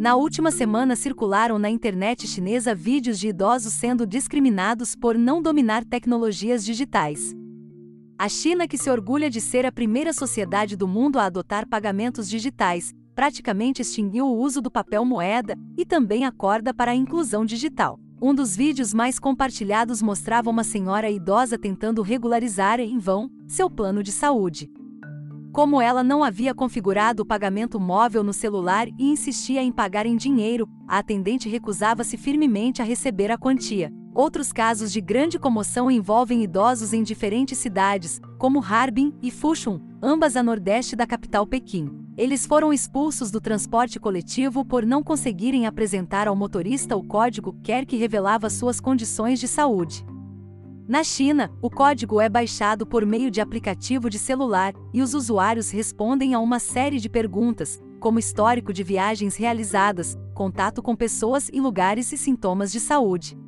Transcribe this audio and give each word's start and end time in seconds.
Na 0.00 0.16
última 0.16 0.50
semana 0.50 0.96
circularam 0.96 1.58
na 1.58 1.68
internet 1.68 2.26
chinesa 2.26 2.74
vídeos 2.74 3.18
de 3.20 3.28
idosos 3.28 3.74
sendo 3.74 4.06
discriminados 4.06 4.96
por 4.96 5.18
não 5.18 5.42
dominar 5.42 5.84
tecnologias 5.84 6.64
digitais. 6.64 7.36
A 8.18 8.26
China, 8.26 8.66
que 8.66 8.78
se 8.78 8.88
orgulha 8.88 9.28
de 9.28 9.42
ser 9.42 9.66
a 9.66 9.70
primeira 9.70 10.14
sociedade 10.14 10.74
do 10.74 10.88
mundo 10.88 11.18
a 11.18 11.26
adotar 11.26 11.68
pagamentos 11.68 12.30
digitais, 12.30 12.94
praticamente 13.14 13.82
extinguiu 13.82 14.24
o 14.24 14.38
uso 14.38 14.62
do 14.62 14.70
papel 14.70 15.04
moeda 15.04 15.54
e 15.76 15.84
também 15.84 16.24
acorda 16.24 16.72
para 16.72 16.92
a 16.92 16.96
inclusão 16.96 17.44
digital. 17.44 18.00
Um 18.22 18.34
dos 18.34 18.56
vídeos 18.56 18.94
mais 18.94 19.18
compartilhados 19.18 20.00
mostrava 20.00 20.48
uma 20.48 20.64
senhora 20.64 21.10
idosa 21.10 21.58
tentando 21.58 22.00
regularizar 22.00 22.80
em 22.80 22.98
vão 22.98 23.30
seu 23.46 23.68
plano 23.68 24.02
de 24.02 24.12
saúde. 24.12 24.70
Como 25.52 25.82
ela 25.82 26.04
não 26.04 26.22
havia 26.22 26.54
configurado 26.54 27.24
o 27.24 27.26
pagamento 27.26 27.80
móvel 27.80 28.22
no 28.22 28.32
celular 28.32 28.86
e 28.96 29.10
insistia 29.10 29.60
em 29.60 29.72
pagar 29.72 30.06
em 30.06 30.16
dinheiro, 30.16 30.68
a 30.86 30.98
atendente 30.98 31.48
recusava-se 31.48 32.16
firmemente 32.16 32.80
a 32.80 32.84
receber 32.84 33.32
a 33.32 33.38
quantia. 33.38 33.92
Outros 34.14 34.52
casos 34.52 34.92
de 34.92 35.00
grande 35.00 35.40
comoção 35.40 35.90
envolvem 35.90 36.44
idosos 36.44 36.92
em 36.92 37.02
diferentes 37.02 37.58
cidades, 37.58 38.20
como 38.38 38.62
Harbin 38.62 39.12
e 39.20 39.30
Fushun, 39.30 39.80
ambas 40.00 40.36
a 40.36 40.42
nordeste 40.42 40.94
da 40.94 41.06
capital 41.06 41.44
Pequim. 41.44 41.90
Eles 42.16 42.46
foram 42.46 42.72
expulsos 42.72 43.30
do 43.30 43.40
transporte 43.40 43.98
coletivo 43.98 44.64
por 44.64 44.86
não 44.86 45.02
conseguirem 45.02 45.66
apresentar 45.66 46.28
ao 46.28 46.36
motorista 46.36 46.96
o 46.96 47.02
código 47.02 47.56
quer 47.62 47.84
que 47.84 47.96
revelava 47.96 48.48
suas 48.50 48.80
condições 48.80 49.40
de 49.40 49.48
saúde. 49.48 50.04
Na 50.90 51.04
China, 51.04 51.52
o 51.62 51.70
código 51.70 52.20
é 52.20 52.28
baixado 52.28 52.84
por 52.84 53.06
meio 53.06 53.30
de 53.30 53.40
aplicativo 53.40 54.10
de 54.10 54.18
celular 54.18 54.74
e 54.92 55.00
os 55.00 55.14
usuários 55.14 55.70
respondem 55.70 56.34
a 56.34 56.40
uma 56.40 56.58
série 56.58 56.98
de 56.98 57.08
perguntas, 57.08 57.80
como 58.00 58.18
histórico 58.18 58.72
de 58.72 58.82
viagens 58.82 59.36
realizadas, 59.36 60.18
contato 60.34 60.82
com 60.82 60.96
pessoas 60.96 61.48
e 61.52 61.60
lugares 61.60 62.10
e 62.10 62.18
sintomas 62.18 62.72
de 62.72 62.80
saúde. 62.80 63.38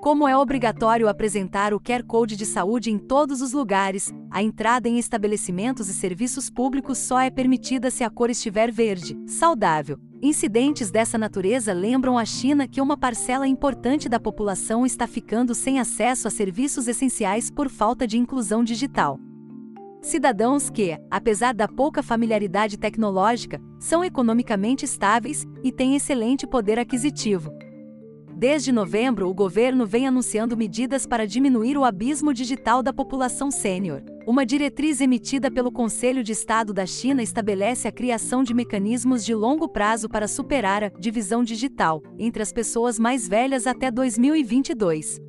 Como 0.00 0.26
é 0.26 0.34
obrigatório 0.34 1.10
apresentar 1.10 1.74
o 1.74 1.78
QR 1.78 2.04
Code 2.06 2.36
de 2.36 2.46
saúde 2.46 2.90
em 2.90 2.96
todos 2.96 3.42
os 3.42 3.52
lugares, 3.52 4.10
a 4.30 4.42
entrada 4.42 4.88
em 4.88 4.98
estabelecimentos 4.98 5.90
e 5.90 5.92
serviços 5.92 6.48
públicos 6.48 6.96
só 6.96 7.20
é 7.20 7.28
permitida 7.28 7.90
se 7.90 8.02
a 8.02 8.08
cor 8.08 8.30
estiver 8.30 8.72
verde, 8.72 9.14
saudável. 9.26 10.00
Incidentes 10.24 10.88
dessa 10.88 11.18
natureza 11.18 11.72
lembram 11.72 12.16
a 12.16 12.24
China 12.24 12.68
que 12.68 12.80
uma 12.80 12.96
parcela 12.96 13.44
importante 13.44 14.08
da 14.08 14.20
população 14.20 14.86
está 14.86 15.04
ficando 15.04 15.52
sem 15.52 15.80
acesso 15.80 16.28
a 16.28 16.30
serviços 16.30 16.86
essenciais 16.86 17.50
por 17.50 17.68
falta 17.68 18.06
de 18.06 18.16
inclusão 18.16 18.62
digital. 18.62 19.18
Cidadãos 20.00 20.70
que, 20.70 20.96
apesar 21.10 21.52
da 21.52 21.66
pouca 21.66 22.04
familiaridade 22.04 22.78
tecnológica, 22.78 23.60
são 23.80 24.04
economicamente 24.04 24.84
estáveis 24.84 25.44
e 25.64 25.72
têm 25.72 25.96
excelente 25.96 26.46
poder 26.46 26.78
aquisitivo. 26.78 27.50
Desde 28.42 28.72
novembro, 28.72 29.28
o 29.28 29.32
governo 29.32 29.86
vem 29.86 30.08
anunciando 30.08 30.56
medidas 30.56 31.06
para 31.06 31.28
diminuir 31.28 31.78
o 31.78 31.84
abismo 31.84 32.34
digital 32.34 32.82
da 32.82 32.92
população 32.92 33.52
sênior. 33.52 34.02
Uma 34.26 34.44
diretriz 34.44 35.00
emitida 35.00 35.48
pelo 35.48 35.70
Conselho 35.70 36.24
de 36.24 36.32
Estado 36.32 36.72
da 36.72 36.84
China 36.84 37.22
estabelece 37.22 37.86
a 37.86 37.92
criação 37.92 38.42
de 38.42 38.52
mecanismos 38.52 39.24
de 39.24 39.32
longo 39.32 39.68
prazo 39.68 40.08
para 40.08 40.26
superar 40.26 40.82
a 40.82 40.88
divisão 40.88 41.44
digital 41.44 42.02
entre 42.18 42.42
as 42.42 42.52
pessoas 42.52 42.98
mais 42.98 43.28
velhas 43.28 43.64
até 43.64 43.92
2022. 43.92 45.20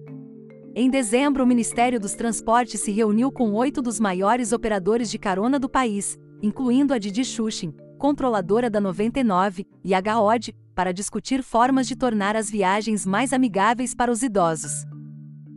Em 0.74 0.90
dezembro, 0.90 1.44
o 1.44 1.48
Ministério 1.48 2.00
dos 2.00 2.16
Transportes 2.16 2.82
se 2.82 2.92
reuniu 2.92 3.32
com 3.32 3.52
oito 3.52 3.80
dos 3.80 4.00
maiores 4.00 4.52
operadores 4.52 5.12
de 5.12 5.20
carona 5.20 5.60
do 5.60 5.70
país, 5.70 6.18
incluindo 6.42 6.96
a 6.96 6.98
Didi 6.98 7.24
Xuxin, 7.24 7.76
controladora 8.04 8.70
da 8.70 8.82
99, 8.82 9.66
e 9.82 9.94
a 9.94 10.02
Gaod, 10.02 10.54
para 10.76 10.92
discutir 10.92 11.42
formas 11.42 11.88
de 11.88 11.96
tornar 11.96 12.36
as 12.36 12.52
viagens 12.52 13.06
mais 13.06 13.32
amigáveis 13.32 13.96
para 13.96 14.12
os 14.12 14.22
idosos. 14.22 14.84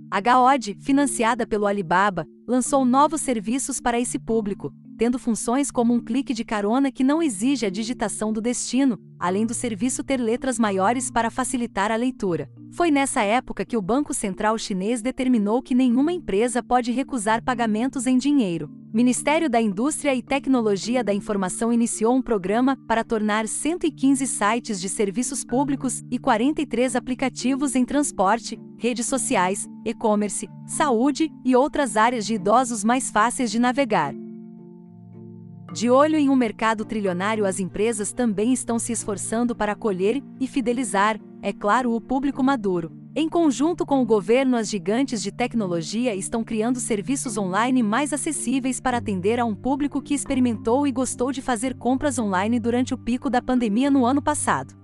A 0.09 0.21
Gaod, 0.21 0.77
financiada 0.79 1.45
pelo 1.45 1.67
Alibaba, 1.67 2.25
lançou 2.47 2.85
novos 2.85 3.21
serviços 3.21 3.81
para 3.81 3.99
esse 3.99 4.17
público, 4.17 4.73
tendo 4.97 5.19
funções 5.19 5.73
como 5.73 5.93
um 5.93 5.99
clique 5.99 6.33
de 6.33 6.45
carona 6.45 6.93
que 6.93 7.03
não 7.03 7.21
exige 7.21 7.67
a 7.67 7.71
digitação 7.71 8.33
do 8.33 8.41
destino, 8.41 8.97
além 9.19 9.45
do 9.45 9.53
serviço 9.53 10.05
ter 10.05 10.19
letras 10.21 10.57
maiores 10.57 11.11
para 11.11 11.33
facilitar 11.33 11.91
a 11.91 11.97
leitura. 11.97 12.49
Foi 12.71 12.91
nessa 12.91 13.23
época 13.23 13.65
que 13.65 13.77
o 13.77 13.83
Banco 13.83 14.13
Central 14.13 14.59
Chinês 14.59 15.01
determinou 15.01 15.63
que 15.63 15.75
nenhuma 15.75 16.13
empresa 16.13 16.63
pode 16.63 16.93
recusar 16.93 17.43
pagamentos 17.43 18.07
em 18.07 18.19
dinheiro. 18.19 18.71
Ministério 18.93 19.51
da 19.51 19.61
Indústria 19.61 20.15
e 20.15 20.23
Tecnologia 20.23 21.05
da 21.05 21.13
Informação 21.13 21.73
iniciou 21.73 22.15
um 22.15 22.23
programa 22.23 22.79
para 22.89 23.05
tornar 23.05 23.47
115 23.47 24.27
sites 24.27 24.81
de 24.81 24.89
serviços 24.89 25.45
públicos 25.45 26.03
e 26.11 26.19
43 26.19 26.97
aplicativos 26.97 27.75
em 27.75 27.85
transporte, 27.85 28.59
redes 28.79 29.07
sociais, 29.07 29.67
e-commerce, 29.85 30.49
saúde 30.67 31.31
e 31.45 31.55
outras 31.55 31.97
áreas 31.97 32.25
de 32.25 32.35
idosos 32.35 32.85
mais 32.85 33.11
fáceis 33.11 33.51
de 33.51 33.59
navegar. 33.59 34.15
De 35.73 35.91
olho 35.91 36.17
em 36.17 36.31
um 36.31 36.37
mercado 36.37 36.85
trilionário, 36.87 37.45
as 37.45 37.61
empresas 37.61 38.13
também 38.13 38.53
estão 38.53 38.79
se 38.79 38.93
esforçando 38.93 39.55
para 39.55 39.73
acolher 39.73 40.23
e 40.41 40.47
fidelizar, 40.47 41.21
é 41.43 41.53
claro, 41.53 41.93
o 41.93 42.01
público 42.01 42.43
maduro. 42.43 42.93
Em 43.15 43.29
conjunto 43.29 43.87
com 43.87 44.03
o 44.03 44.05
governo, 44.05 44.57
as 44.57 44.69
gigantes 44.69 45.23
de 45.23 45.33
tecnologia 45.33 46.15
estão 46.15 46.45
criando 46.45 46.79
serviços 46.79 47.39
online 47.39 47.83
mais 47.83 48.13
acessíveis 48.13 48.81
para 48.81 48.99
atender 48.99 49.41
a 49.41 49.45
um 49.45 49.55
público 49.55 50.03
que 50.03 50.13
experimentou 50.13 50.87
e 50.87 50.93
gostou 50.93 51.33
de 51.33 51.41
fazer 51.41 51.75
compras 51.75 52.19
online 52.19 52.61
durante 52.61 52.93
o 52.93 52.99
pico 52.99 53.31
da 53.31 53.41
pandemia 53.41 53.91
no 53.91 54.05
ano 54.05 54.21
passado. 54.21 54.75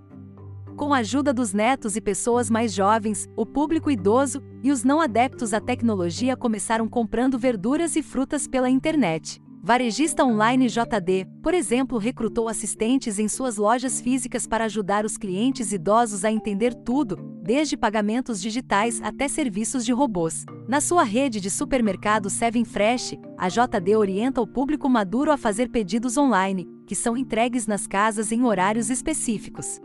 Com 0.77 0.95
a 0.95 0.99
ajuda 0.99 1.35
dos 1.35 1.53
netos 1.53 1.97
e 1.97 2.01
pessoas 2.01 2.49
mais 2.49 2.73
jovens, 2.73 3.29
o 3.37 3.45
público 3.45 3.91
idoso 3.91 4.43
e 4.63 4.73
os 4.73 4.83
não 4.83 5.01
adeptos 5.01 5.53
à 5.53 5.61
tecnologia 5.61 6.35
começaram 6.35 6.89
comprando 6.89 7.39
verduras 7.39 7.97
e 7.97 8.03
frutas 8.03 8.47
pela 8.47 8.71
internet. 8.71 9.43
Varejista 9.65 10.25
online 10.25 10.67
JD, 10.67 11.25
por 11.41 11.55
exemplo, 11.55 11.97
recrutou 11.97 12.49
assistentes 12.49 13.21
em 13.21 13.29
suas 13.29 13.57
lojas 13.57 14.01
físicas 14.01 14.45
para 14.45 14.65
ajudar 14.65 15.05
os 15.05 15.17
clientes 15.17 15.71
idosos 15.73 16.25
a 16.25 16.33
entender 16.33 16.75
tudo, 16.75 17.17
desde 17.41 17.77
pagamentos 17.77 18.43
digitais 18.43 19.01
até 19.01 19.29
serviços 19.29 19.85
de 19.85 19.93
robôs. 19.93 20.45
Na 20.67 20.81
sua 20.81 21.05
rede 21.05 21.41
de 21.41 21.49
supermercado 21.49 22.29
Seven 22.29 22.65
Fresh, 22.65 23.15
a 23.39 23.49
JD 23.49 23.95
orienta 23.95 24.41
o 24.41 24.49
público 24.49 24.89
maduro 24.89 25.31
a 25.31 25.37
fazer 25.37 25.69
pedidos 25.69 26.17
online, 26.17 26.67
que 26.85 26.97
são 26.97 27.17
entregues 27.17 27.69
nas 27.69 27.87
casas 27.87 28.33
em 28.33 28.43
horários 28.43 28.91
específicos. 28.91 29.81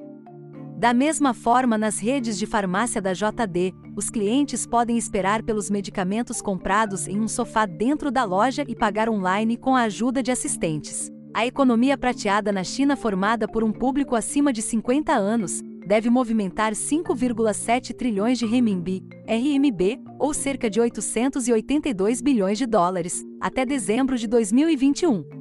Da 0.78 0.94
mesma 0.94 1.34
forma, 1.34 1.76
nas 1.76 1.98
redes 1.98 2.38
de 2.38 2.46
farmácia 2.46 3.02
da 3.02 3.12
JD, 3.12 3.74
os 3.96 4.12
clientes 4.12 4.68
podem 4.68 4.96
esperar 4.96 5.42
pelos 5.42 5.72
medicamentos 5.72 6.40
comprados 6.40 7.08
em 7.08 7.20
um 7.20 7.28
sofá 7.28 7.66
dentro 7.66 8.12
da 8.12 8.24
loja 8.24 8.64
e 8.68 8.76
pagar 8.76 9.10
online 9.10 9.58
com 9.58 9.76
a 9.76 9.82
ajuda 9.82 10.22
de 10.22 10.30
assistentes. 10.30 11.12
A 11.34 11.48
economia 11.48 11.98
prateada 11.98 12.52
na 12.52 12.64
China, 12.64 12.96
formada 12.96 13.48
por 13.48 13.64
um 13.64 13.72
público 13.72 14.16
acima 14.16 14.54
de 14.54 14.62
50 14.62 15.14
anos, 15.14 15.64
deve 15.88 16.12
movimentar 16.12 16.74
5,7 16.74 17.96
trilhões 17.96 18.38
de 18.38 18.46
renminbi, 18.46 19.04
RMB, 19.28 20.00
ou 20.20 20.32
cerca 20.32 20.70
de 20.70 20.80
882 20.80 22.22
bilhões 22.22 22.60
de 22.60 22.68
dólares, 22.68 23.26
até 23.42 23.66
dezembro 23.66 24.16
de 24.16 24.28
2021. 24.28 25.37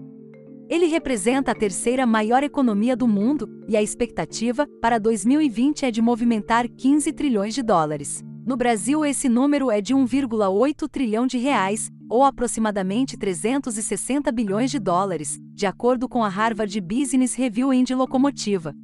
Ele 0.68 0.86
representa 0.86 1.52
a 1.52 1.54
terceira 1.54 2.04
maior 2.04 2.42
economia 2.42 2.96
do 2.96 3.06
mundo 3.06 3.48
e 3.68 3.76
a 3.76 3.82
expectativa 3.82 4.66
para 4.80 4.98
2020 4.98 5.84
é 5.84 5.90
de 5.92 6.02
movimentar 6.02 6.68
15 6.68 7.12
trilhões 7.12 7.54
de 7.54 7.62
dólares. 7.62 8.24
No 8.44 8.56
Brasil, 8.56 9.04
esse 9.04 9.28
número 9.28 9.70
é 9.70 9.80
de 9.80 9.94
1,8 9.94 10.88
trilhão 10.88 11.26
de 11.26 11.38
reais, 11.38 11.90
ou 12.08 12.24
aproximadamente 12.24 13.16
360 13.16 14.30
bilhões 14.32 14.70
de 14.70 14.78
dólares, 14.78 15.38
de 15.52 15.66
acordo 15.66 16.08
com 16.08 16.24
a 16.24 16.28
Harvard 16.28 16.80
Business 16.80 17.34
Review 17.34 17.70
de 17.84 17.94
Locomotiva. 17.94 18.74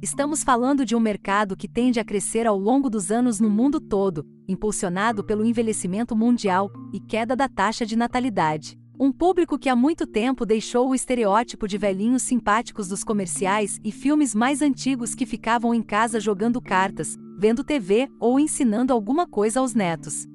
Estamos 0.00 0.44
falando 0.44 0.84
de 0.84 0.94
um 0.94 1.00
mercado 1.00 1.56
que 1.56 1.68
tende 1.68 1.98
a 1.98 2.04
crescer 2.04 2.46
ao 2.46 2.58
longo 2.58 2.88
dos 2.88 3.10
anos 3.10 3.40
no 3.40 3.50
mundo 3.50 3.80
todo, 3.80 4.26
impulsionado 4.46 5.24
pelo 5.24 5.44
envelhecimento 5.44 6.14
mundial 6.14 6.70
e 6.92 7.00
queda 7.00 7.34
da 7.34 7.48
taxa 7.48 7.84
de 7.84 7.96
natalidade. 7.96 8.78
Um 9.00 9.12
público 9.12 9.56
que 9.56 9.68
há 9.68 9.76
muito 9.76 10.08
tempo 10.08 10.44
deixou 10.44 10.88
o 10.88 10.94
estereótipo 10.94 11.68
de 11.68 11.78
velhinhos 11.78 12.24
simpáticos 12.24 12.88
dos 12.88 13.04
comerciais 13.04 13.78
e 13.84 13.92
filmes 13.92 14.34
mais 14.34 14.60
antigos 14.60 15.14
que 15.14 15.24
ficavam 15.24 15.72
em 15.72 15.80
casa 15.80 16.18
jogando 16.18 16.60
cartas, 16.60 17.16
vendo 17.38 17.62
TV 17.62 18.08
ou 18.18 18.40
ensinando 18.40 18.92
alguma 18.92 19.24
coisa 19.24 19.60
aos 19.60 19.72
netos. 19.72 20.26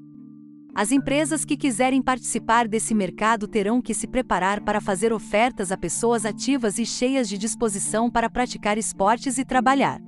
As 0.74 0.94
empresas 0.94 1.44
que 1.44 1.58
quiserem 1.58 2.02
participar 2.02 2.66
desse 2.66 2.96
mercado 2.96 3.50
terão 3.50 3.82
que 3.82 3.94
se 3.94 4.08
preparar 4.08 4.62
para 4.62 4.80
fazer 4.80 5.12
ofertas 5.12 5.70
a 5.70 5.76
pessoas 5.76 6.26
ativas 6.26 6.80
e 6.80 6.86
cheias 6.86 7.28
de 7.28 7.38
disposição 7.38 8.10
para 8.10 8.30
praticar 8.30 8.78
esportes 8.78 9.38
e 9.38 9.44
trabalhar. 9.44 10.00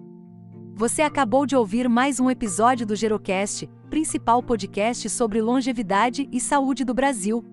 Você 0.73 1.01
acabou 1.01 1.45
de 1.45 1.57
ouvir 1.57 1.89
mais 1.89 2.21
um 2.21 2.29
episódio 2.29 2.85
do 2.85 2.95
Gerocast, 2.95 3.69
principal 3.89 4.41
podcast 4.41 5.09
sobre 5.09 5.41
longevidade 5.41 6.29
e 6.31 6.39
saúde 6.39 6.85
do 6.85 6.93
Brasil 6.93 7.45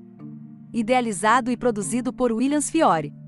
idealizado 0.73 1.51
e 1.51 1.57
produzido 1.57 2.13
por 2.13 2.33
Williams 2.33 2.71
Fiore. 2.71 3.22